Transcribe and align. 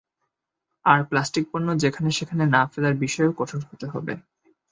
আর 0.85 0.99
প্লাস্টিকপণ্য 1.09 1.67
যেখানে 1.83 2.09
সেখানে 2.11 2.43
না 2.47 2.61
ফেলার 2.71 2.95
বিষয়েও 3.03 3.37
কঠোর 3.39 3.61
হতে 3.69 3.85
হবে। 3.93 4.13